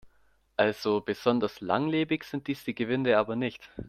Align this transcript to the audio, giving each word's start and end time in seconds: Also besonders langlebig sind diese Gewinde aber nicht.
Also 0.57 0.99
besonders 1.01 1.61
langlebig 1.61 2.23
sind 2.23 2.47
diese 2.47 2.73
Gewinde 2.73 3.19
aber 3.19 3.35
nicht. 3.35 3.69